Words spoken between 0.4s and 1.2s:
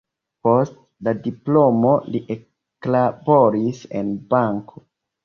Post la